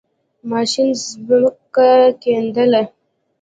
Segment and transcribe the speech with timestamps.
[0.49, 0.89] ماشین
[1.27, 1.91] زَمکه
[2.21, 2.83] کیندله.